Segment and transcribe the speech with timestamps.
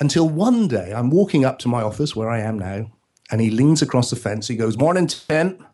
[0.00, 2.90] Until one day I'm walking up to my office where I am now,
[3.30, 4.48] and he leans across the fence.
[4.48, 5.64] He goes, Morning, Tim.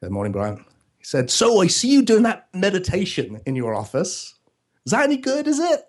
[0.00, 0.64] Good morning, Brian.
[0.98, 4.34] He said, So I see you doing that meditation in your office.
[4.84, 5.80] Is that any good, is it?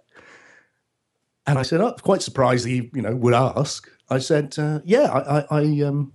[1.48, 3.90] And I said, oh, quite surprised he, you know, would ask.
[4.10, 6.14] I said, uh, yeah, I, I, I, um,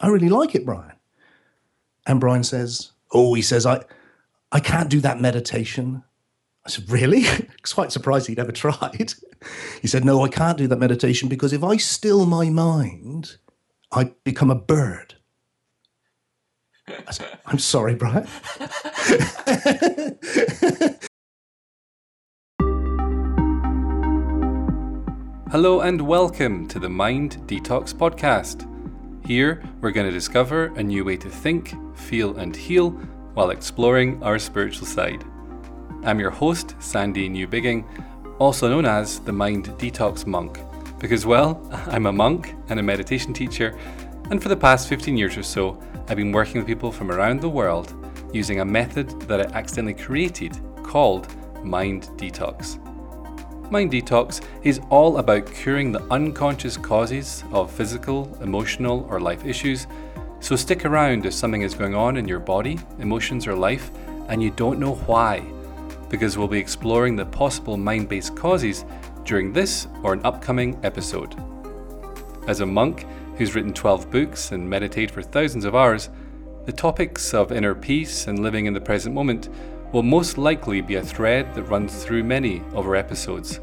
[0.00, 0.92] I really like it, Brian.
[2.06, 3.82] And Brian says, oh, he says, I,
[4.52, 6.04] I can't do that meditation.
[6.66, 7.24] I said, really?
[7.74, 9.14] Quite surprised he'd ever tried.
[9.80, 13.36] He said, no, I can't do that meditation because if I still my mind,
[13.92, 15.14] I become a bird.
[16.88, 18.26] I said, I'm sorry, Brian.
[25.52, 28.66] Hello and welcome to the Mind Detox Podcast.
[29.24, 32.90] Here, we're going to discover a new way to think, feel, and heal
[33.34, 35.24] while exploring our spiritual side.
[36.06, 37.84] I'm your host, Sandy Newbigging,
[38.38, 40.60] also known as the Mind Detox Monk,
[41.00, 43.76] because, well, I'm a monk and a meditation teacher,
[44.30, 47.40] and for the past 15 years or so, I've been working with people from around
[47.40, 47.92] the world
[48.32, 51.26] using a method that I accidentally created called
[51.64, 52.80] Mind Detox.
[53.68, 59.88] Mind Detox is all about curing the unconscious causes of physical, emotional, or life issues.
[60.38, 63.90] So stick around if something is going on in your body, emotions, or life
[64.28, 65.42] and you don't know why,
[66.08, 68.84] because we'll be exploring the possible mind based causes
[69.24, 71.34] during this or an upcoming episode.
[72.46, 76.10] As a monk who's written 12 books and meditated for thousands of hours,
[76.64, 79.48] the topics of inner peace and living in the present moment
[79.92, 83.60] will most likely be a thread that runs through many of our episodes.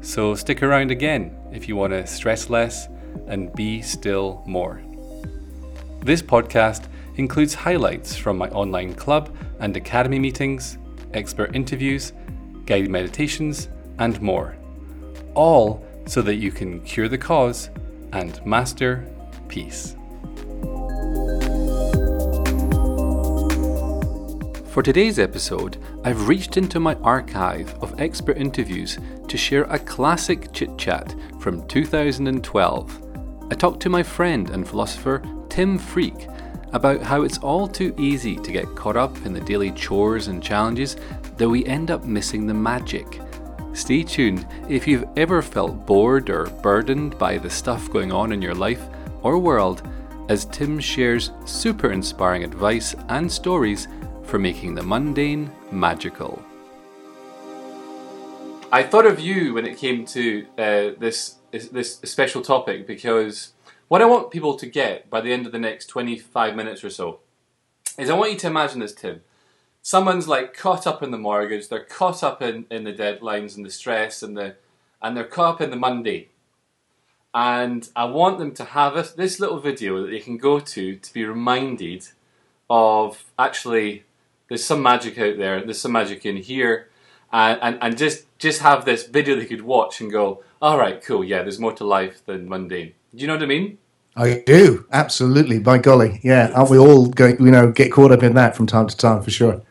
[0.00, 2.88] So stick around again if you want to stress less
[3.26, 4.82] and be still more.
[6.00, 10.78] This podcast includes highlights from my online club and academy meetings,
[11.14, 12.12] expert interviews,
[12.66, 13.68] guided meditations,
[13.98, 14.56] and more.
[15.34, 17.70] All so that you can cure the cause
[18.12, 19.06] and master
[19.48, 19.96] peace.
[24.72, 28.98] For today's episode, I've reached into my archive of expert interviews
[29.28, 33.48] to share a classic chit chat from 2012.
[33.50, 36.26] I talked to my friend and philosopher Tim Freke
[36.72, 40.42] about how it's all too easy to get caught up in the daily chores and
[40.42, 40.96] challenges
[41.36, 43.20] that we end up missing the magic.
[43.74, 48.42] Stay tuned if you've ever felt bored or burdened by the stuff going on in
[48.42, 48.82] your life
[49.22, 49.82] or world,
[50.28, 53.88] as Tim shares super inspiring advice and stories
[54.24, 56.42] for making the mundane magical.
[58.70, 63.52] I thought of you when it came to uh, this this special topic because
[63.92, 66.88] what I want people to get by the end of the next 25 minutes or
[66.88, 67.20] so
[67.98, 69.20] is I want you to imagine this, Tim.
[69.82, 73.66] Someone's like caught up in the mortgage, they're caught up in, in the deadlines and
[73.66, 74.56] the stress and the
[75.02, 76.30] and they're caught up in the Monday.
[77.34, 80.96] And I want them to have this, this little video that they can go to
[80.96, 82.06] to be reminded
[82.70, 84.04] of actually
[84.48, 85.62] there's some magic out there.
[85.62, 86.88] There's some magic in here,
[87.30, 91.04] and, and and just just have this video they could watch and go, all right,
[91.04, 91.42] cool, yeah.
[91.42, 92.94] There's more to life than mundane.
[93.14, 93.76] Do you know what I mean?
[94.14, 95.58] I do absolutely.
[95.58, 96.50] By golly, yeah.
[96.54, 97.42] Aren't we all going?
[97.42, 99.62] You know, get caught up in that from time to time for sure.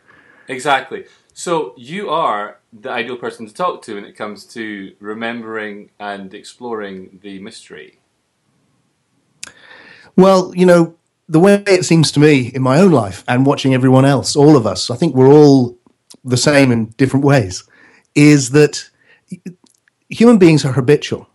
[0.48, 1.04] Exactly.
[1.32, 6.34] So you are the ideal person to talk to when it comes to remembering and
[6.34, 7.98] exploring the mystery.
[10.16, 10.96] Well, you know,
[11.28, 14.56] the way it seems to me in my own life and watching everyone else, all
[14.56, 15.78] of us, I think we're all
[16.24, 17.64] the same in different ways,
[18.14, 18.90] is that
[20.08, 21.28] human beings are habitual.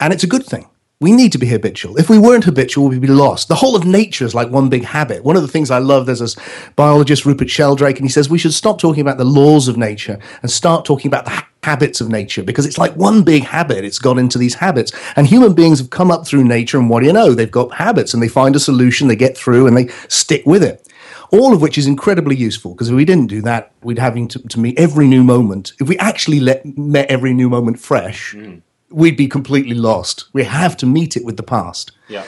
[0.00, 0.68] And it's a good thing.
[1.04, 1.98] We need to be habitual.
[1.98, 3.48] If we weren't habitual, we'd be lost.
[3.48, 5.22] The whole of nature is like one big habit.
[5.22, 6.34] One of the things I love, there's this
[6.76, 10.18] biologist, Rupert Sheldrake, and he says we should stop talking about the laws of nature
[10.40, 13.84] and start talking about the habits of nature because it's like one big habit.
[13.84, 14.92] It's got into these habits.
[15.14, 17.34] And human beings have come up through nature, and what do you know?
[17.34, 20.62] They've got habits and they find a solution, they get through, and they stick with
[20.62, 20.88] it.
[21.30, 24.38] All of which is incredibly useful because if we didn't do that, we'd having to,
[24.48, 25.74] to meet every new moment.
[25.78, 28.62] If we actually let, met every new moment fresh, mm
[28.94, 30.26] we'd be completely lost.
[30.32, 31.92] We have to meet it with the past.
[32.08, 32.24] Yeah.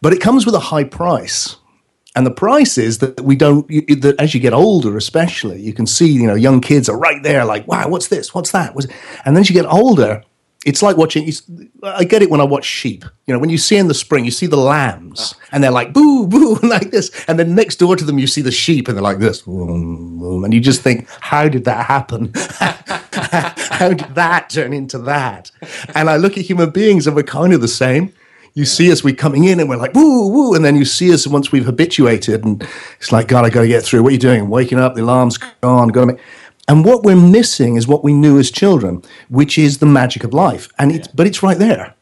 [0.00, 1.56] But it comes with a high price.
[2.16, 5.86] And the price is that we don't, that as you get older, especially, you can
[5.86, 8.32] see, you know, young kids are right there, like, wow, what's this?
[8.32, 8.74] What's that?
[9.24, 10.22] And then as you get older,
[10.64, 11.30] it's like watching.
[11.82, 13.04] I get it when I watch sheep.
[13.26, 15.48] You know, when you see in the spring, you see the lambs, ah.
[15.52, 18.40] and they're like boo boo like this, and then next door to them you see
[18.40, 22.32] the sheep, and they're like this, and you just think, how did that happen?
[23.56, 25.50] how did that turn into that?
[25.94, 28.12] And I look at human beings, and we're kind of the same.
[28.54, 28.68] You yeah.
[28.70, 31.26] see us, we're coming in, and we're like woo woo, and then you see us
[31.26, 32.66] once we've habituated, and
[32.98, 34.02] it's like, God, I got to get through.
[34.02, 34.48] What are you doing?
[34.48, 35.88] Waking up, the alarm's gone.
[35.88, 36.20] Got to make
[36.68, 40.32] And what we're missing is what we knew as children, which is the magic of
[40.32, 40.68] life.
[40.78, 41.94] And it's, but it's right there.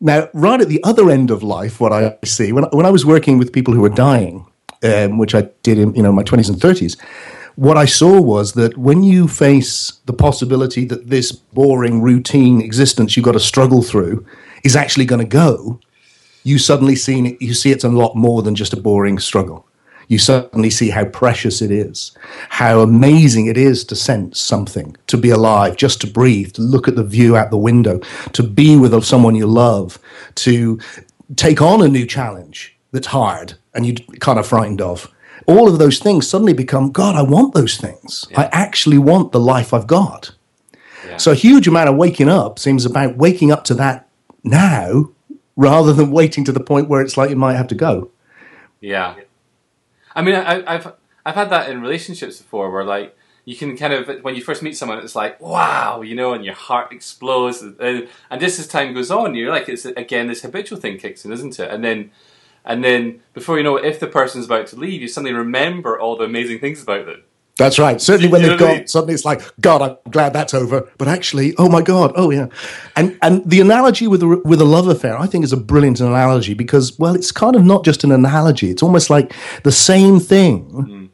[0.00, 3.04] Now, right at the other end of life, what I see when, when I was
[3.04, 4.46] working with people who were dying,
[4.82, 6.96] um, which I did in you know my twenties and thirties,
[7.56, 13.16] what I saw was that when you face the possibility that this boring routine existence
[13.16, 14.24] you've got to struggle through
[14.64, 15.80] is actually going to go,
[16.42, 19.66] you suddenly see you see it's a lot more than just a boring struggle
[20.10, 22.10] you suddenly see how precious it is,
[22.48, 26.88] how amazing it is to sense something, to be alive, just to breathe, to look
[26.88, 28.00] at the view out the window,
[28.32, 30.00] to be with someone you love,
[30.34, 30.80] to
[31.36, 35.08] take on a new challenge that's hard and you're kind of frightened of.
[35.46, 38.26] All of those things suddenly become, God, I want those things.
[38.30, 38.42] Yeah.
[38.42, 40.32] I actually want the life I've got.
[41.06, 41.16] Yeah.
[41.16, 44.08] So a huge amount of waking up seems about waking up to that
[44.44, 45.10] now
[45.56, 48.10] rather than waiting to the point where it's like you might have to go.
[48.80, 49.14] Yeah.
[50.14, 50.94] I mean, I, have
[51.24, 54.62] I've had that in relationships before, where like you can kind of when you first
[54.62, 58.66] meet someone, it's like wow, you know, and your heart explodes, and, and just as
[58.66, 61.70] time goes on, you're like, it's again this habitual thing kicks in, isn't it?
[61.70, 62.10] And then
[62.64, 65.98] and then before you know it, if the person's about to leave, you suddenly remember
[65.98, 67.22] all the amazing things about them.
[67.60, 68.00] That's right.
[68.00, 70.88] Certainly, when they've gone, suddenly it's like, God, I'm glad that's over.
[70.96, 72.46] But actually, oh my God, oh yeah.
[72.96, 76.00] And and the analogy with a, with a love affair, I think, is a brilliant
[76.00, 78.70] analogy because, well, it's kind of not just an analogy.
[78.70, 81.08] It's almost like the same thing mm.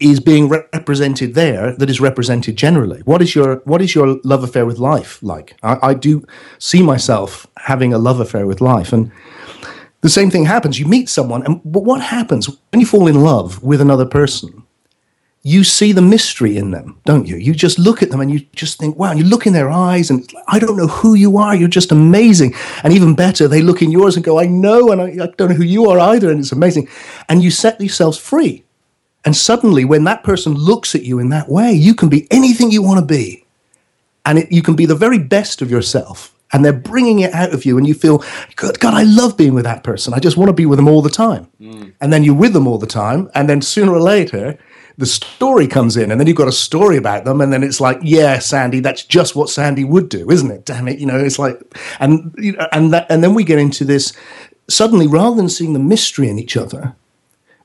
[0.00, 3.02] is being represented there that is represented generally.
[3.04, 5.54] What is your what is your love affair with life like?
[5.62, 6.24] I, I do
[6.58, 9.12] see myself having a love affair with life, and
[10.00, 10.78] the same thing happens.
[10.78, 14.64] You meet someone, and but what happens when you fall in love with another person?
[15.42, 17.36] you see the mystery in them, don't you?
[17.36, 19.70] You just look at them and you just think, wow, and you look in their
[19.70, 21.54] eyes and I don't know who you are.
[21.54, 22.54] You're just amazing.
[22.82, 25.48] And even better, they look in yours and go, I know, and I, I don't
[25.48, 26.30] know who you are either.
[26.30, 26.88] And it's amazing.
[27.28, 28.64] And you set yourselves free.
[29.24, 32.70] And suddenly, when that person looks at you in that way, you can be anything
[32.70, 33.44] you want to be.
[34.26, 36.34] And it, you can be the very best of yourself.
[36.52, 38.24] And they're bringing it out of you, and you feel,
[38.56, 40.14] God, God, I love being with that person.
[40.14, 41.46] I just want to be with them all the time.
[41.60, 41.92] Mm.
[42.00, 43.30] And then you're with them all the time.
[43.34, 44.58] And then sooner or later,
[44.98, 47.80] the story comes in, and then you've got a story about them, and then it's
[47.80, 50.64] like, yeah, Sandy, that's just what Sandy would do, isn't it?
[50.64, 51.60] Damn it, you know, it's like,
[52.00, 54.12] and you know, and that, and then we get into this.
[54.68, 56.96] Suddenly, rather than seeing the mystery in each other,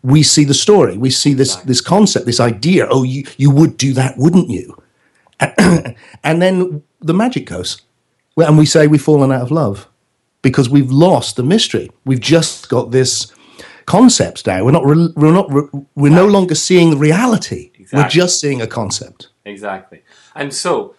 [0.03, 0.95] we see the story.
[0.95, 2.87] We see this this concept, this idea.
[2.89, 4.77] Oh, you you would do that, wouldn't you?
[5.39, 7.81] and then the magic goes,
[8.37, 9.87] and we say we've fallen out of love
[10.41, 11.91] because we've lost the mystery.
[12.05, 13.33] We've just got this
[13.85, 14.63] concepts now.
[14.63, 14.85] We're not.
[14.85, 15.51] Re- we're not.
[15.51, 17.71] Re- we're no longer seeing the reality.
[17.75, 17.99] Exactly.
[17.99, 19.29] We're just seeing a concept.
[19.45, 20.03] Exactly.
[20.35, 20.95] And so,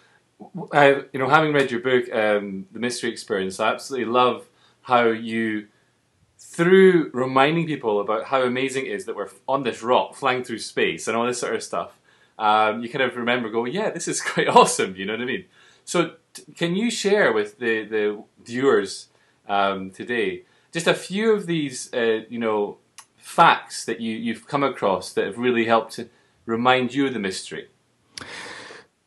[0.73, 4.47] uh, you know, having read your book, um, The Mystery Experience, I absolutely love
[4.83, 5.69] how you,
[6.39, 10.59] through reminding people about how amazing it is that we're on this rock flying through
[10.59, 11.99] space and all this sort of stuff,
[12.39, 14.95] um, you kind of remember, going, yeah, this is quite awesome.
[14.97, 15.47] You know what I mean?
[15.85, 16.17] So,
[16.57, 19.09] can you share with the the viewers
[19.49, 20.45] um, today?
[20.75, 22.79] just a few of these, uh, you know,
[23.17, 26.09] facts that you, you've come across that have really helped to
[26.47, 27.69] remind you of the mystery?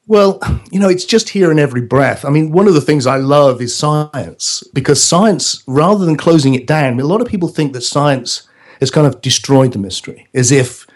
[0.08, 0.40] Well,
[0.72, 2.24] you know, it's just here in every breath.
[2.24, 6.56] I mean, one of the things I love is science because science, rather than closing
[6.56, 8.48] it down, a lot of people think that science
[8.80, 10.88] has kind of destroyed the mystery, as if,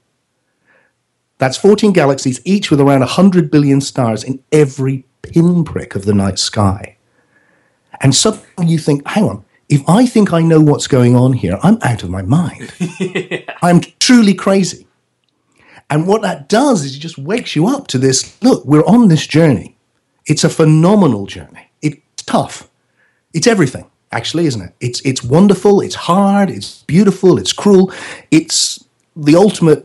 [1.38, 6.38] That's 14 galaxies, each with around 100 billion stars in every pinprick of the night
[6.38, 6.96] sky.
[8.00, 11.58] And suddenly you think, hang on, if I think I know what's going on here,
[11.62, 12.72] I'm out of my mind.
[13.00, 13.40] yeah.
[13.62, 14.85] I'm truly crazy.
[15.88, 19.08] And what that does is it just wakes you up to this look, we're on
[19.08, 19.76] this journey.
[20.26, 21.70] It's a phenomenal journey.
[21.80, 22.68] It's tough.
[23.32, 24.74] It's everything, actually, isn't it?
[24.80, 27.92] It's, it's wonderful, it's hard, it's beautiful, it's cruel.
[28.30, 29.84] It's the ultimate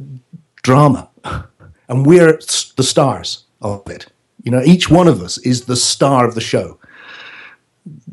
[0.63, 1.09] drama.
[1.87, 2.39] And we're
[2.77, 4.05] the stars of it.
[4.43, 6.79] You know, each one of us is the star of the show.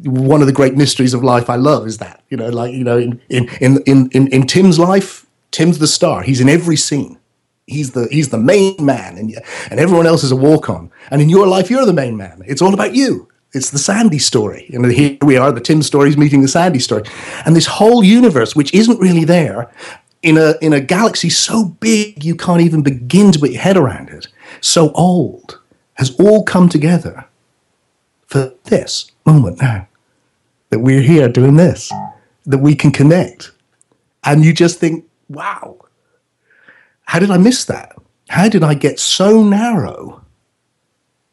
[0.03, 2.83] One of the great mysteries of life I love is that, you know, like, you
[2.83, 6.23] know, in, in, in, in, in Tim's life, Tim's the star.
[6.23, 7.21] He's in every scene
[7.69, 9.35] he's the he's the main man and
[9.71, 12.43] and everyone else is a walk on and in your life you're the main man.
[12.47, 13.29] It's all about you.
[13.53, 14.69] It's the sandy story.
[14.73, 17.05] And here we are the tim stories meeting the sandy story.
[17.45, 19.71] And this whole universe which isn't really there
[20.23, 23.77] in a in a galaxy so big you can't even begin to put your head
[23.77, 24.27] around it
[24.61, 25.61] so old
[25.95, 27.25] has all come together
[28.27, 29.89] for this moment now
[30.71, 31.93] that we're here doing this
[32.47, 33.53] that we can connect.
[34.25, 35.79] And you just think wow
[37.09, 37.97] how did I miss that?
[38.29, 40.23] How did I get so narrow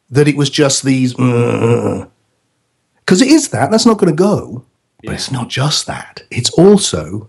[0.08, 1.12] that it was just these?
[1.12, 2.00] Because
[3.10, 3.70] uh, it is that.
[3.70, 4.64] That's not going to go.
[5.02, 5.10] Yeah.
[5.10, 6.22] But it's not just that.
[6.30, 7.28] It's also,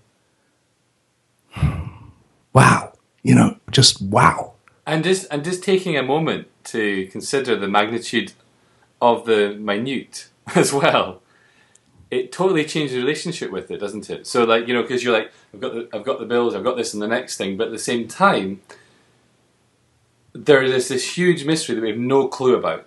[2.53, 2.93] wow.
[3.21, 4.53] You know, just wow.
[4.85, 8.31] And just and just taking a moment to consider the magnitude
[9.01, 11.21] of the minute as well
[12.09, 14.27] it totally changes the relationship with it, doesn't it?
[14.27, 16.63] So like you know, because you're like, I've got the, I've got the bills, I've
[16.63, 18.61] got this and the next thing, but at the same time,
[20.33, 22.85] there is this huge mystery that we have no clue about.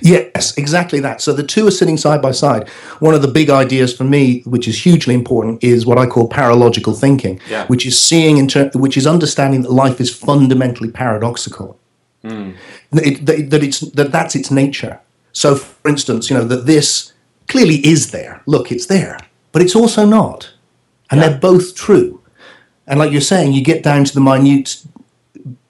[0.00, 1.20] Yes, exactly that.
[1.20, 2.68] So the two are sitting side by side.
[3.00, 6.28] One of the big ideas for me, which is hugely important, is what I call
[6.28, 7.66] paralogical thinking, yeah.
[7.66, 11.78] which is seeing, inter- which is understanding that life is fundamentally paradoxical.
[12.22, 12.56] Mm.
[12.92, 15.00] It, that, that it's that that's its nature.
[15.32, 17.12] So, for instance, you know that this
[17.48, 18.42] clearly is there.
[18.46, 19.18] Look, it's there.
[19.52, 20.52] But it's also not.
[21.10, 21.28] And yeah.
[21.28, 22.22] they're both true.
[22.86, 24.84] And like you're saying, you get down to the minute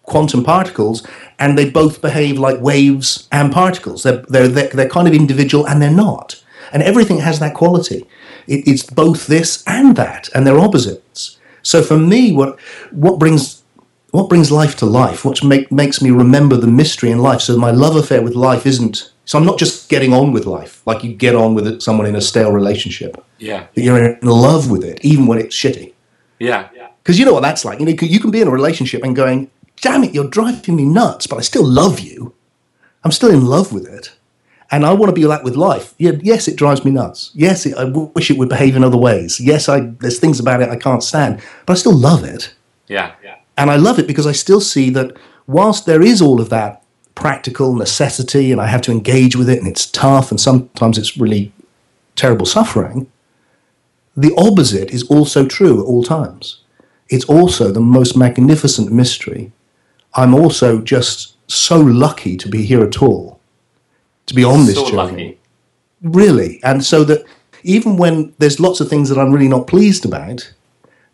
[0.03, 1.07] quantum particles
[1.39, 4.03] and they both behave like waves and particles.
[4.03, 6.43] They're, they're, they're, they're kind of individual and they're not.
[6.73, 8.07] And everything has that quality.
[8.47, 11.39] It, it's both this and that, and they're opposites.
[11.63, 12.59] So for me, what,
[12.91, 13.63] what brings
[14.11, 17.41] what brings life to life, what make, makes me remember the mystery in life.
[17.41, 20.83] So my love affair with life isn't so I'm not just getting on with life
[20.87, 23.25] like you get on with someone in a stale relationship.
[23.39, 23.67] Yeah.
[23.75, 25.95] But you're in love with it, even when it's shitty.
[26.39, 26.69] Yeah.
[27.03, 27.81] Because you know what that's like.
[27.81, 29.51] You know, you can be in a relationship and going,
[29.81, 32.35] damn it, you're driving me nuts, but I still love you.
[33.03, 34.15] I'm still in love with it.
[34.71, 35.95] And I want to be like with life.
[35.99, 37.31] Yeah, yes, it drives me nuts.
[37.35, 39.39] Yes, it, I w- wish it would behave in other ways.
[39.39, 42.55] Yes, I, there's things about it I can't stand, but I still love it.
[42.89, 43.15] Yeah.
[43.23, 43.37] yeah.
[43.57, 45.17] And I love it because I still see that
[45.47, 46.83] whilst there is all of that
[47.15, 51.17] practical necessity and I have to engage with it and it's tough and sometimes it's
[51.17, 51.53] really
[52.17, 53.11] terrible suffering,
[54.17, 56.61] the opposite is also true at all times.
[57.09, 59.53] It's also the most magnificent mystery.
[60.15, 63.41] I'm also just so lucky to be here at all,
[64.27, 64.97] to be on this so journey.
[64.97, 65.39] Lucky.
[66.03, 66.61] Really.
[66.63, 67.25] And so that
[67.63, 70.53] even when there's lots of things that I'm really not pleased about,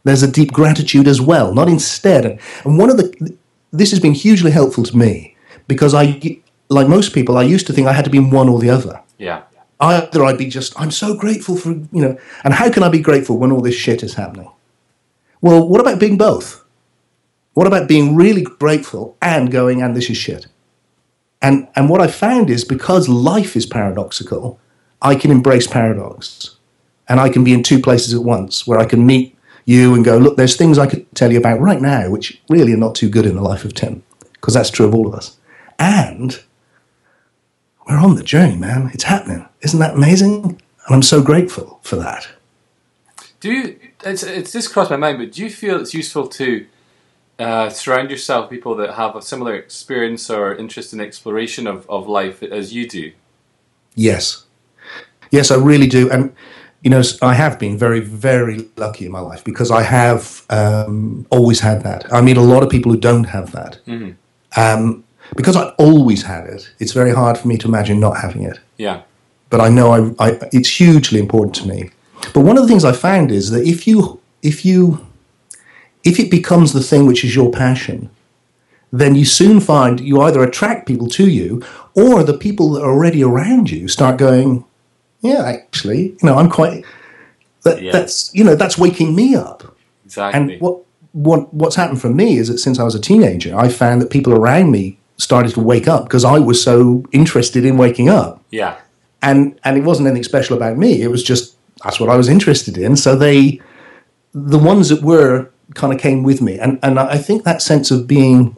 [0.04, 2.38] there's a deep gratitude as well, not instead.
[2.64, 3.36] And one of the,
[3.72, 5.29] this has been hugely helpful to me
[5.70, 6.20] because I,
[6.68, 8.70] like most people, I used to think I had to be in one or the
[8.70, 9.00] other.
[9.18, 9.44] Yeah.
[9.78, 12.98] Either I'd be just, I'm so grateful for, you know, and how can I be
[12.98, 14.50] grateful when all this shit is happening?
[15.40, 16.64] Well, what about being both?
[17.54, 20.48] What about being really grateful and going, and this is shit?
[21.40, 24.58] And, and what I found is because life is paradoxical,
[25.00, 26.56] I can embrace paradox.
[27.08, 30.04] And I can be in two places at once where I can meet you and
[30.04, 32.96] go, look, there's things I could tell you about right now which really are not
[32.96, 35.36] too good in the life of Tim, because that's true of all of us
[35.80, 36.40] and
[37.88, 38.90] we're on the journey, man.
[38.94, 39.48] It's happening.
[39.62, 40.44] Isn't that amazing?
[40.44, 42.28] And I'm so grateful for that.
[43.40, 43.80] Do you?
[44.04, 46.66] It's it's just crossed my mind, but do you feel it's useful to
[47.38, 51.88] uh, surround yourself with people that have a similar experience or interest in exploration of,
[51.88, 53.12] of life as you do?
[53.94, 54.44] Yes,
[55.30, 56.34] yes, I really do, and
[56.82, 61.26] you know, I have been very, very lucky in my life because I have um,
[61.30, 62.10] always had that.
[62.12, 63.80] I meet a lot of people who don't have that.
[63.86, 64.12] Mm-hmm.
[64.60, 65.04] Um,
[65.36, 68.58] because I always had it, it's very hard for me to imagine not having it.
[68.76, 69.02] Yeah.
[69.48, 71.90] But I know I, I, it's hugely important to me.
[72.34, 75.06] But one of the things I found is that if you if you
[76.04, 78.10] if it becomes the thing which is your passion,
[78.92, 81.62] then you soon find you either attract people to you
[81.94, 84.64] or the people that are already around you start going,
[85.20, 86.84] yeah, actually, you know, I'm quite,
[87.62, 87.92] that, Yeah.
[87.92, 89.76] that's, you know, that's waking me up.
[90.06, 90.54] Exactly.
[90.54, 90.80] And what,
[91.12, 94.10] what, what's happened for me is that since I was a teenager, I found that
[94.10, 98.42] people around me started to wake up because I was so interested in waking up
[98.50, 98.78] yeah.
[99.22, 101.02] and and it wasn't anything special about me.
[101.02, 102.96] It was just that's what I was interested in.
[102.96, 103.60] So they,
[104.34, 107.90] the ones that were, kind of came with me, and and I think that sense
[107.90, 108.56] of being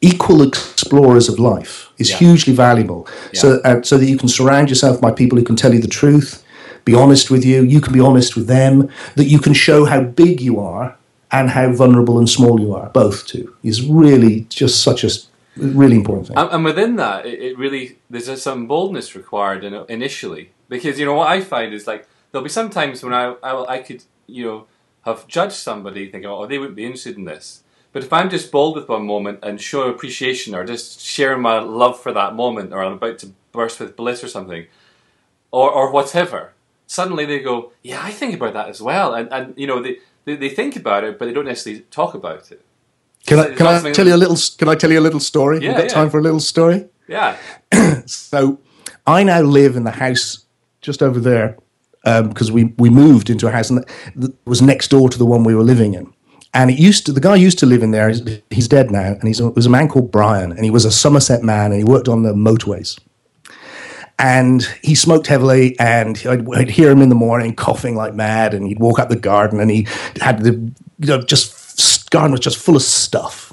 [0.00, 2.18] equal explorers of life is Yeah.
[2.18, 3.06] hugely valuable.
[3.32, 5.88] So uh, so that you can surround yourself by people who can tell you the
[6.00, 6.42] truth,
[6.84, 7.62] be honest with you.
[7.62, 8.88] You can be honest with them.
[9.16, 10.96] That you can show how big you are
[11.30, 12.88] and how vulnerable and small you are.
[12.90, 15.10] Both too is really just such a
[15.56, 16.36] really important thing.
[16.36, 21.28] And, within that, it, really there's some boldness required in, initially because you know what
[21.28, 24.66] I find is like there'll be some times when I, I I could you know
[25.02, 28.50] have judged somebody thinking oh they wouldn't be interested in this, but if I'm just
[28.50, 32.72] bold with one moment and show appreciation or just share my love for that moment
[32.72, 34.66] or I'm about to burst with bliss or something,
[35.50, 36.54] or or whatever,
[36.86, 39.82] suddenly they go yeah I think about that as well and and you know.
[39.82, 42.64] They, they think about it, but they don't necessarily talk about it.
[43.26, 44.36] Can I can I tell you a little?
[44.58, 45.58] Can I tell you a little story?
[45.60, 45.94] Yeah, You've got yeah.
[45.94, 46.86] time for a little story.
[47.08, 47.36] Yeah,
[48.06, 48.60] So
[49.06, 50.44] I now live in the house
[50.80, 51.58] just over there
[52.04, 53.84] um, because we, we moved into a house and
[54.16, 56.12] that was next door to the one we were living in.
[56.54, 58.08] And it used to the guy used to live in there.
[58.08, 60.84] He's, he's dead now, and he's a, was a man called Brian, and he was
[60.84, 62.98] a Somerset man, and he worked on the motorways.
[64.18, 68.52] And he smoked heavily, and I'd, I'd hear him in the morning coughing like mad,
[68.52, 69.86] and he'd walk up the garden, and he
[70.20, 70.52] had the
[70.98, 71.54] you know just
[72.12, 73.52] garden was just full of stuff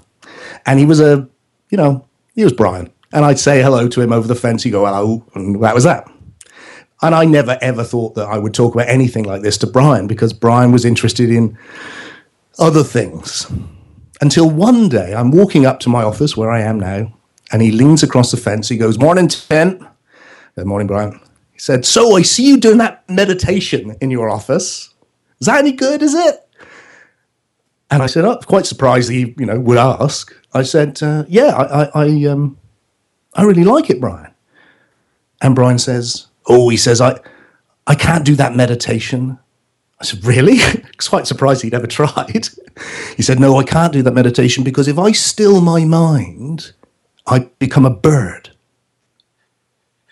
[0.66, 1.28] and he was a,
[1.70, 2.92] you know, he was Brian.
[3.12, 4.62] And I'd say hello to him over the fence.
[4.62, 5.26] He'd go, hello.
[5.34, 6.08] And that was that.
[7.02, 10.06] And I never ever thought that I would talk about anything like this to Brian
[10.06, 11.58] because Brian was interested in
[12.60, 13.52] other things.
[14.22, 17.14] Until one day I'm walking up to my office where I am now,
[17.52, 18.68] and he leans across the fence.
[18.68, 19.88] He goes, Morning, Tim.
[20.56, 21.20] Good morning, Brian.
[21.54, 24.94] He said, So I see you doing that meditation in your office.
[25.40, 26.49] Is that any good, is it?
[27.92, 31.56] And I said, "Oh, quite surprised he, you know, would ask." I said, uh, "Yeah,
[31.56, 32.58] I, I, I, um,
[33.36, 34.32] I really like it, Brian."
[35.42, 37.20] And Brian says, "Oh, he says I,
[37.88, 39.40] I can't do that meditation."
[40.00, 40.60] I said, "Really?"
[41.10, 42.50] Quite surprised he'd ever tried.
[43.18, 46.74] He said, "No, I can't do that meditation because if I still my mind,
[47.26, 48.52] I become a bird."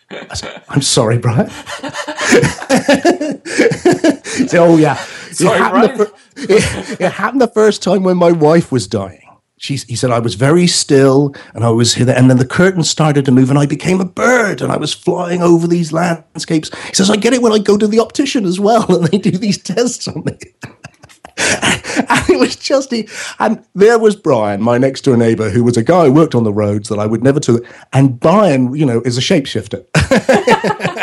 [0.09, 1.51] I said, "I'm sorry, Brian."
[4.53, 4.97] "Oh yeah,
[5.31, 6.11] Sorry, it happened, Brian.
[6.35, 9.21] the it, it happened the first time when my wife was dying.
[9.59, 12.83] She, he said, I was very still and I was here, and then the curtain
[12.83, 16.69] started to move and I became a bird and I was flying over these landscapes.
[16.87, 19.17] He says, I get it when I go to the optician as well and they
[19.17, 20.37] do these tests on me.
[21.37, 22.93] and it was just,
[23.39, 26.43] and there was Brian, my next door neighbor, who was a guy who worked on
[26.43, 27.65] the roads that I would never took.
[27.93, 29.85] And Brian, you know, is a shapeshifter.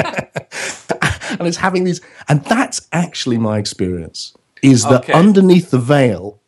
[1.44, 5.12] and is having these, and that's actually my experience is that Okay.
[5.12, 6.40] underneath the veil,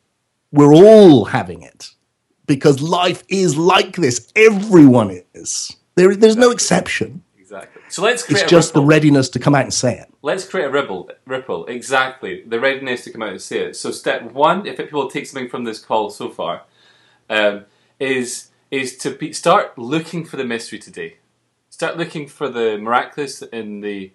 [0.53, 1.91] we're all having it
[2.47, 4.33] because life is like this.
[4.35, 5.77] Everyone is.
[5.97, 7.23] There, there's no exception.
[7.39, 7.83] exactly.
[7.89, 10.09] So let's create It's just the readiness to come out and say it.
[10.23, 11.11] let's create a ripple.
[11.27, 12.43] Ripple, exactly.
[12.47, 13.77] The readiness to come out and say it.
[13.77, 16.63] So step one, if people take something from this call so far,
[17.31, 17.65] um,
[18.01, 21.19] is is to be, start looking for the mystery today.
[21.71, 24.11] Start looking for the miraculous in the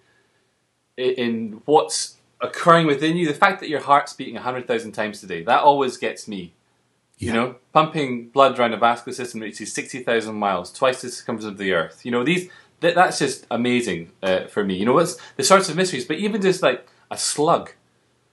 [0.98, 3.28] in what's occurring within you.
[3.28, 6.54] The fact that your heart's beating hundred thousand times today that always gets me.
[7.18, 11.46] You know, pumping blood around the vascular system reaches sixty thousand miles, twice the circumference
[11.46, 12.04] of the Earth.
[12.04, 12.50] You know these.
[12.80, 14.76] That, that's just amazing uh, for me.
[14.76, 17.74] You know what's the sorts of mysteries, but even just like a slug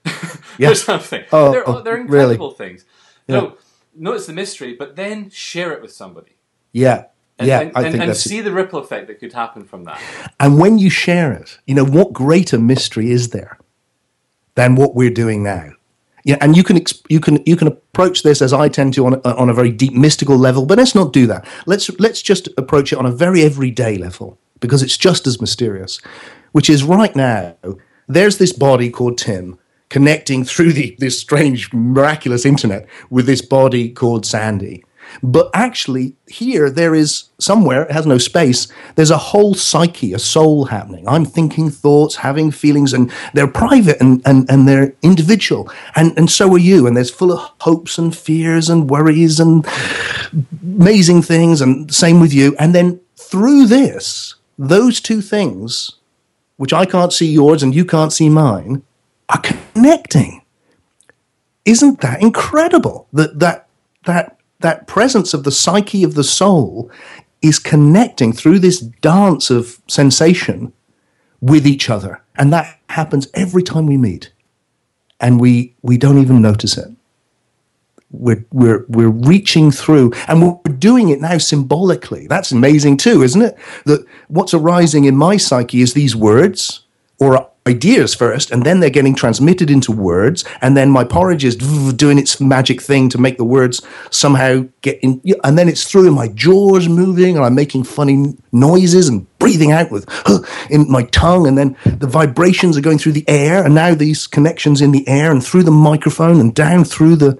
[0.57, 0.71] Yeah.
[0.71, 1.23] or something.
[1.31, 2.33] Oh, they're, oh, they're really?
[2.33, 2.83] incredible things.
[3.27, 3.57] No,
[3.93, 6.35] notice the mystery, but then share it with somebody.
[6.71, 7.05] Yeah.
[7.39, 9.85] And, yeah, and, I think and that's see the ripple effect that could happen from
[9.85, 10.01] that.
[10.39, 13.57] And when you share it, you know, what greater mystery is there
[14.55, 15.71] than what we're doing now?
[16.25, 19.13] Yeah, and you can you can you can approach this as I tend to on
[19.23, 21.47] a, on a very deep mystical level, but let's not do that.
[21.65, 26.01] Let's let's just approach it on a very everyday level because it's just as mysterious.
[26.51, 27.55] Which is right now,
[28.07, 29.57] there's this body called Tim
[29.89, 34.83] connecting through the this strange miraculous internet with this body called Sandy.
[35.23, 40.19] But actually, here there is somewhere, it has no space, there's a whole psyche, a
[40.19, 41.07] soul happening.
[41.07, 45.71] I'm thinking thoughts, having feelings, and they're private and, and, and they're individual.
[45.95, 46.87] And, and so are you.
[46.87, 49.65] And there's full of hopes and fears and worries and
[50.61, 52.55] amazing things, and same with you.
[52.59, 55.91] And then through this, those two things,
[56.57, 58.83] which I can't see yours and you can't see mine,
[59.29, 60.39] are connecting
[61.69, 63.67] isn't that incredible that that
[64.05, 66.91] that that presence of the psyche of the soul
[67.41, 70.73] is connecting through this dance of sensation
[71.41, 72.21] with each other.
[72.35, 74.31] And that happens every time we meet.
[75.19, 76.89] And we, we don't even notice it.
[78.11, 82.27] We're, we're, we're reaching through and we're doing it now symbolically.
[82.27, 83.57] That's amazing too, isn't it?
[83.85, 86.85] That what's arising in my psyche is these words
[87.19, 91.55] or ideas first, and then they're getting transmitted into words, and then my porridge is
[91.55, 96.11] doing its magic thing to make the words somehow get in, and then it's through
[96.11, 100.07] my jaws moving, and I'm making funny noises and breathing out with
[100.69, 104.25] in my tongue, and then the vibrations are going through the air, and now these
[104.25, 107.37] connections in the air and through the microphone and down through the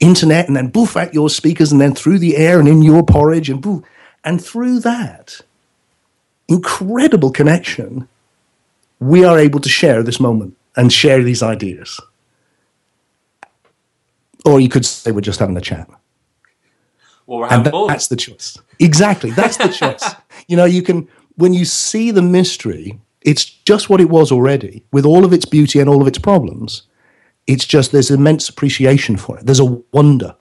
[0.00, 3.02] internet, and then boof out your speakers, and then through the air and in your
[3.02, 3.82] porridge, and boof,
[4.24, 5.40] and through that
[6.48, 8.08] incredible connection
[9.00, 12.00] we are able to share this moment and share these ideas.
[14.44, 15.88] Or you could say we're just having a chat.
[17.26, 17.88] Well, we're having and both.
[17.88, 18.56] that's the choice.
[18.78, 19.30] Exactly.
[19.30, 20.14] That's the choice.
[20.48, 24.84] you know, you can, when you see the mystery, it's just what it was already,
[24.92, 26.82] with all of its beauty and all of its problems.
[27.46, 29.46] It's just there's immense appreciation for it.
[29.46, 30.36] There's a wonder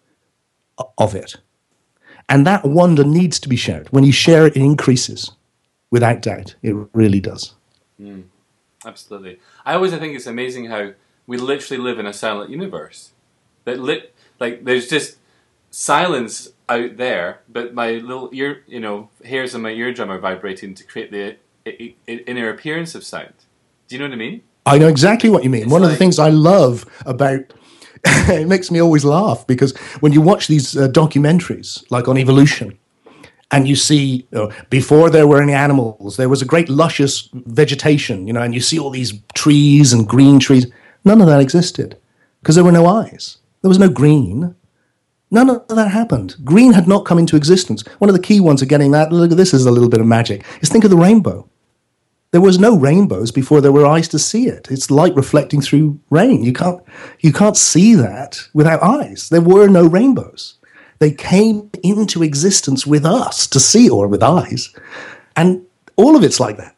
[0.98, 1.36] of it.
[2.30, 3.88] And that wonder needs to be shared.
[3.90, 5.32] When you share it, it increases,
[5.90, 6.56] without doubt.
[6.62, 7.54] It really does.
[8.00, 8.26] Mm.
[8.86, 9.40] Absolutely.
[9.66, 10.94] I always think it's amazing how
[11.28, 13.12] we literally live in a silent universe.
[13.66, 15.18] That lit, like there's just
[15.70, 20.74] silence out there, but my little ear, you know, hairs on my eardrum are vibrating
[20.76, 21.36] to create the
[21.68, 23.34] I- I- inner appearance of sound.
[23.88, 24.42] Do you know what I mean?
[24.66, 25.64] I know exactly what you mean.
[25.64, 27.42] It's One of the things I love about
[28.06, 32.78] it makes me always laugh because when you watch these uh, documentaries, like on evolution,
[33.52, 38.28] and you see uh, before there were any animals, there was a great luscious vegetation,
[38.28, 40.72] you know, and you see all these trees and green trees.
[41.04, 41.98] None of that existed
[42.42, 43.38] because there were no eyes.
[43.62, 44.56] There was no green.
[45.32, 46.36] None of that happened.
[46.44, 47.84] Green had not come into existence.
[48.00, 50.02] One of the key ones of getting that, look at this is a little bit
[50.02, 51.48] of magic, is think of the rainbow.
[52.32, 54.68] There was no rainbows before there were eyes to see it.
[54.70, 56.44] It's light reflecting through rain.
[56.44, 56.82] You can't,
[57.22, 59.30] you can't see that without eyes.
[59.30, 60.59] There were no rainbows.
[61.00, 64.74] They came into existence with us to see or with eyes.
[65.36, 66.76] And all of it's like that.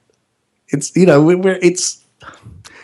[0.69, 2.03] It's, you know, we're, it's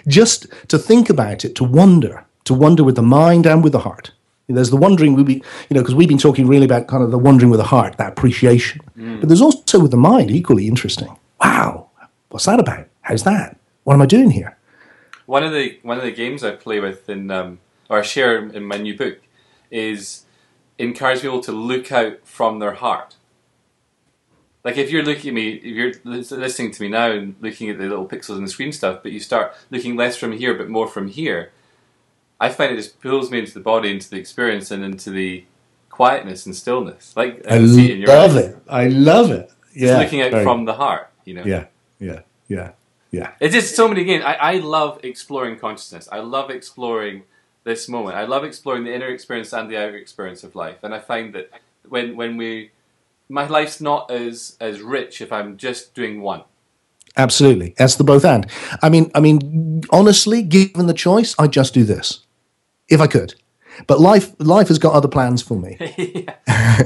[0.07, 3.79] just to think about it, to wonder, to wonder with the mind and with the
[3.79, 4.11] heart.
[4.49, 7.11] There's the wondering, we be, you know, because we've been talking really about kind of
[7.11, 8.79] the wondering with the heart, that appreciation.
[9.19, 11.13] But there's also with the mind, equally interesting.
[11.43, 11.89] Wow,
[12.29, 12.87] what's that about?
[13.01, 13.57] How's that?
[13.83, 14.57] What am I doing here?
[15.25, 18.37] One of the one of the games I play with in um, or I share
[18.37, 19.19] in my new book
[19.69, 20.23] is
[20.79, 23.15] encourage people to look out from their heart.
[24.63, 27.77] Like if you're looking at me, if you're listening to me now and looking at
[27.77, 30.67] the little pixels on the screen stuff, but you start looking less from here but
[30.69, 31.51] more from here,
[32.39, 35.45] I find it just pulls me into the body, into the experience, and into the
[35.89, 37.15] quietness and stillness.
[37.15, 38.43] Like I can see it in your love eyes.
[38.45, 38.57] it.
[38.69, 39.51] I love it.
[39.73, 41.11] Yeah, Just looking out very- from the heart.
[41.23, 41.43] You know.
[41.45, 41.65] Yeah,
[41.99, 42.71] yeah, yeah,
[43.11, 43.31] yeah.
[43.39, 44.23] It's just so many games.
[44.25, 46.07] I, I love exploring consciousness.
[46.11, 47.23] I love exploring
[47.67, 48.17] this moment.
[48.17, 50.77] I love exploring the inner experience and the outer experience of life.
[50.83, 51.51] And I find that
[51.87, 52.71] when when we
[53.29, 56.43] my life's not as as rich if I'm just doing one.
[57.15, 58.47] Absolutely, that's the both and.
[58.81, 62.21] I mean, I mean, honestly, given the choice, I'd just do this
[62.87, 63.35] if I could.
[63.85, 65.77] But life, life has got other plans for me.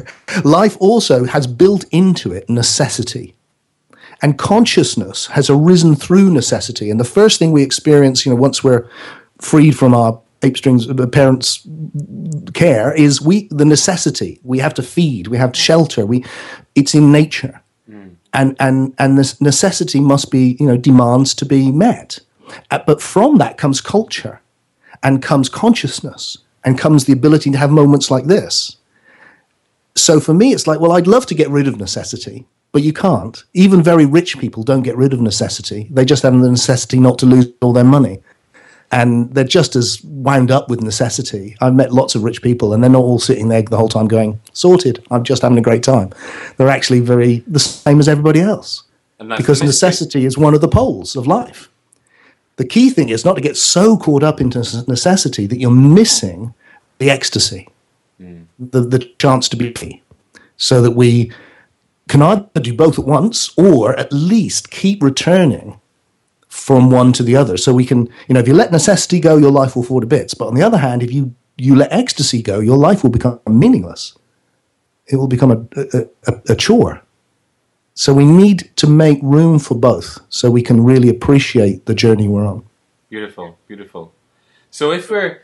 [0.44, 3.36] life also has built into it necessity.
[4.22, 6.90] And consciousness has arisen through necessity.
[6.90, 8.90] And the first thing we experience, you know, once we're
[9.40, 11.68] freed from our ape strings uh, parents'
[12.54, 14.40] care, is we the necessity.
[14.44, 15.28] We have to feed.
[15.28, 16.06] We have to shelter.
[16.06, 16.26] We,
[16.76, 17.62] it's in nature,
[18.34, 22.20] and and and this necessity must be, you know, demands to be met.
[22.70, 24.42] Uh, but from that comes culture,
[25.04, 28.78] and comes consciousness, and comes the ability to have moments like this
[29.96, 32.94] so for me, it's like, well, I'd love to get rid of necessity, but you
[32.94, 33.44] can't.
[33.54, 35.88] Even very rich people don't get rid of necessity.
[35.92, 38.20] They just have the necessity not to lose all their money.
[38.92, 41.56] And they're just as wound up with necessity.
[41.62, 44.08] I've met lots of rich people, and they're not all sitting there the whole time
[44.08, 46.12] going, sorted, I'm just having a great time.
[46.58, 48.84] They're actually very the same as everybody else
[49.38, 51.70] because necessity is one of the poles of life.
[52.58, 56.54] The key thing is not to get so caught up into necessity that you're missing
[56.98, 57.68] the ecstasy,
[58.20, 60.02] the, the chance to be free,
[60.58, 61.32] so that we
[62.08, 65.80] can either do both at once or at least keep returning
[66.52, 67.56] from one to the other.
[67.56, 70.06] So we can, you know, if you let necessity go, your life will fall to
[70.06, 70.34] bits.
[70.34, 73.40] But on the other hand, if you, you let ecstasy go, your life will become
[73.48, 74.18] meaningless.
[75.08, 77.02] It will become a, a, a, chore.
[77.94, 82.28] So we need to make room for both so we can really appreciate the journey
[82.28, 82.66] we're on.
[83.10, 84.14] Beautiful, beautiful.
[84.72, 85.44] So if we're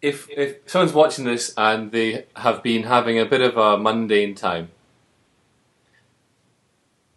[0.00, 4.36] if if someone's watching this and they have been having a bit of a mundane
[4.36, 4.70] time,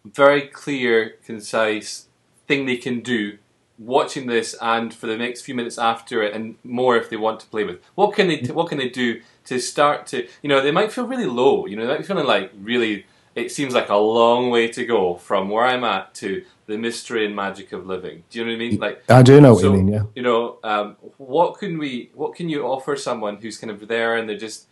[0.04, 2.07] very clear, concise
[2.48, 3.38] thing they can do
[3.78, 7.38] watching this and for the next few minutes after it and more if they want
[7.38, 10.60] to play with what can they what can they do to start to you know
[10.60, 13.06] they might feel really low you know they might be feeling like really
[13.36, 17.24] it seems like a long way to go from where i'm at to the mystery
[17.24, 19.62] and magic of living do you know what i mean like I do know what
[19.62, 20.02] you mean, yeah.
[20.16, 24.16] you know um, what can we what can you offer someone who's kind of there
[24.16, 24.66] and they're just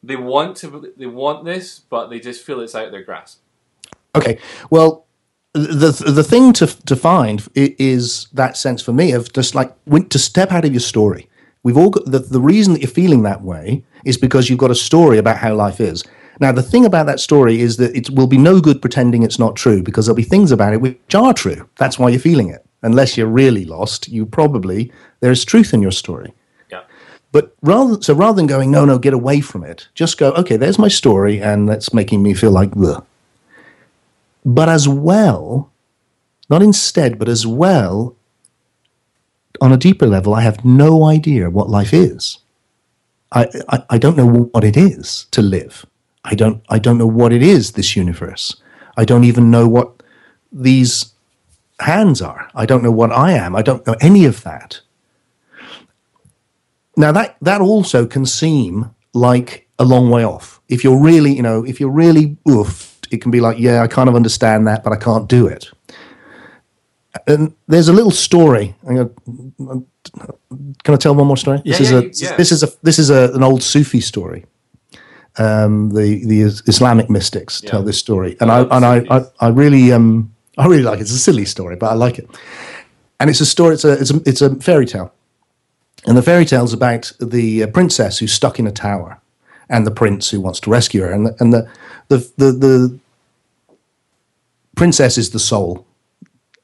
[0.00, 3.40] they want to they want this but they just feel it's out of their grasp
[4.14, 4.38] Okay.
[4.70, 5.03] Well,
[5.54, 9.72] the the thing to to find is that sense for me of just like
[10.10, 11.28] to step out of your story.
[11.62, 14.70] We've all got the, the reason that you're feeling that way is because you've got
[14.70, 16.04] a story about how life is.
[16.40, 19.38] Now, the thing about that story is that it will be no good pretending it's
[19.38, 21.68] not true because there'll be things about it which are true.
[21.76, 22.66] That's why you're feeling it.
[22.82, 26.34] Unless you're really lost, you probably there's truth in your story.
[26.70, 26.82] yeah
[27.32, 30.56] But rather, so rather than going, no, no, get away from it, just go, okay,
[30.56, 33.02] there's my story, and that's making me feel like the.
[34.44, 35.72] But as well,
[36.50, 38.16] not instead, but as well,
[39.60, 42.38] on a deeper level, I have no idea what life is.
[43.32, 45.86] I, I, I don't know what it is to live.
[46.24, 48.60] I don't, I don't know what it is, this universe.
[48.96, 50.02] I don't even know what
[50.52, 51.12] these
[51.80, 52.50] hands are.
[52.54, 53.56] I don't know what I am.
[53.56, 54.80] I don't know any of that.
[56.96, 60.60] Now that that also can seem like a long way off.
[60.68, 63.86] If you're really, you know, if you're really oofed, it can be like, yeah, I
[63.86, 65.70] kind of understand that, but I can't do it.
[67.26, 68.74] And there's a little story.
[68.86, 69.08] Gonna-
[70.84, 71.62] Can I tell one more story?
[71.64, 72.36] Yeah, this is a yeah.
[72.36, 74.44] this is a this is a, an old Sufi story.
[75.38, 79.92] Um, the the Islamic mystics tell this story, and I and I, I I really
[79.92, 81.02] um I really like it.
[81.02, 82.28] It's a silly story, but I like it.
[83.20, 83.74] And it's a story.
[83.74, 85.12] It's a it's a it's a fairy tale.
[86.06, 89.20] And the fairy tale's about the uh, princess who's stuck in a tower
[89.70, 91.10] and the prince who wants to rescue her.
[91.10, 91.66] And the, and the,
[92.08, 92.98] the, the, the
[94.76, 95.86] princess is the soul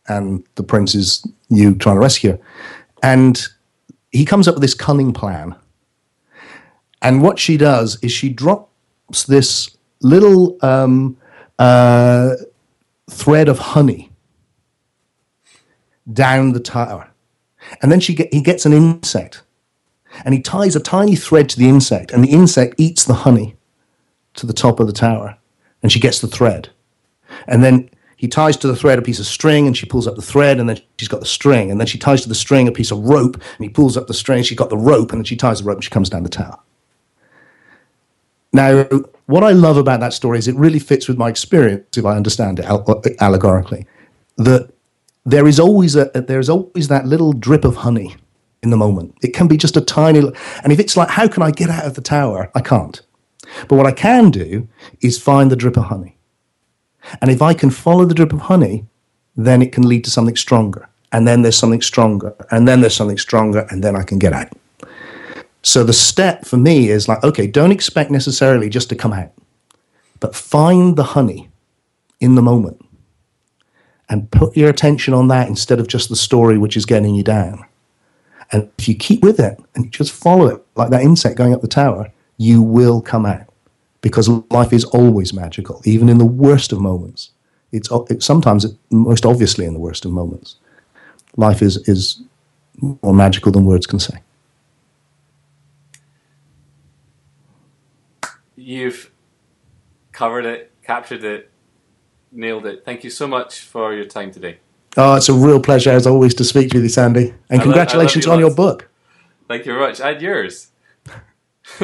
[0.08, 2.38] and the prince is you trying to rescue her.
[3.02, 3.42] And
[4.10, 5.54] he comes up with this cunning plan.
[7.02, 11.16] And what she does is she drops this little um,
[11.58, 12.34] uh,
[13.10, 14.10] thread of honey
[16.12, 17.10] down the tower.
[17.82, 19.42] And then she get, he gets an insect
[20.24, 23.56] and he ties a tiny thread to the insect, and the insect eats the honey
[24.34, 25.38] to the top of the tower,
[25.82, 26.70] and she gets the thread.
[27.46, 27.89] And then
[28.20, 30.60] he ties to the thread a piece of string, and she pulls up the thread,
[30.60, 31.70] and then she's got the string.
[31.70, 34.08] And then she ties to the string a piece of rope, and he pulls up
[34.08, 36.10] the string, she's got the rope, and then she ties the rope, and she comes
[36.10, 36.58] down the tower.
[38.52, 38.84] Now,
[39.24, 42.14] what I love about that story is it really fits with my experience, if I
[42.14, 43.86] understand it al- allegorically,
[44.36, 44.70] that
[45.24, 48.16] there is always a there is always that little drip of honey
[48.62, 49.14] in the moment.
[49.22, 50.18] It can be just a tiny,
[50.62, 52.50] and if it's like, how can I get out of the tower?
[52.54, 53.00] I can't.
[53.66, 54.68] But what I can do
[55.00, 56.18] is find the drip of honey,
[57.20, 58.86] and if I can follow the drip of honey,
[59.36, 62.96] then it can lead to something stronger, and then there's something stronger, and then there's
[62.96, 64.48] something stronger, and then I can get out.
[65.62, 69.32] So the step for me is like, okay, don't expect necessarily just to come out,
[70.18, 71.50] but find the honey
[72.20, 72.84] in the moment.
[74.08, 77.22] And put your attention on that instead of just the story which is getting you
[77.22, 77.64] down.
[78.50, 81.60] And if you keep with it and just follow it like that insect going up
[81.60, 83.49] the tower, you will come out
[84.00, 87.30] because life is always magical, even in the worst of moments.
[87.72, 90.56] It's, sometimes it, most obviously in the worst of moments.
[91.36, 92.22] Life is, is
[93.02, 94.18] more magical than words can say.
[98.56, 99.10] You've
[100.12, 101.50] covered it, captured it,
[102.32, 102.84] nailed it.
[102.84, 104.58] Thank you so much for your time today.
[104.96, 107.20] Oh, it's a real pleasure, as always, to speak with you, Sandy.
[107.20, 108.88] And I love- love congratulations you on your book.
[109.48, 110.00] Thank you very much.
[110.00, 110.68] And yours.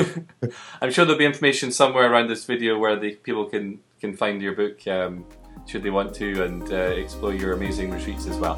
[0.80, 4.42] I'm sure there'll be information somewhere around this video where the people can, can find
[4.42, 5.24] your book um,
[5.66, 8.56] should they want to and uh, explore your amazing retreats as well.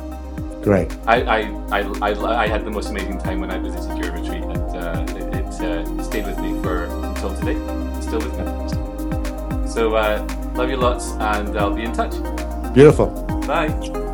[0.63, 0.93] Great.
[1.07, 1.39] I, I,
[1.71, 5.07] I, I, I had the most amazing time when I visited your retreat and uh,
[5.17, 7.57] it, it uh, stayed with me for until today.
[7.97, 9.69] It's still with me.
[9.69, 12.13] So uh, love you lots and I'll be in touch.
[12.75, 13.07] Beautiful.
[13.47, 14.08] Bye.